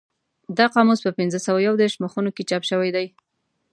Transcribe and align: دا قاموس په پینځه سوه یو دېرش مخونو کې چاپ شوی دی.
دا 0.57 0.65
قاموس 0.73 0.99
په 1.03 1.11
پینځه 1.17 1.39
سوه 1.45 1.59
یو 1.67 1.75
دېرش 1.81 1.95
مخونو 2.03 2.29
کې 2.35 2.47
چاپ 2.49 2.63
شوی 2.69 2.89
دی. 2.95 3.07